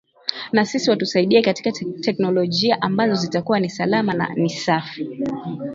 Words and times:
na 0.51 0.65
sisi 0.65 0.89
watusaidie 0.89 1.41
katika 1.41 1.71
technologia 2.01 2.81
ambazo 2.81 3.15
zitakuwa 3.15 3.59
ni 3.59 3.69
salama 3.69 4.13
na 4.13 4.29
ni 4.35 4.49
safi 4.49 5.07